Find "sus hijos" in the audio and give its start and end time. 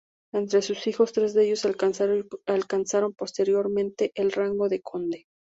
0.63-1.13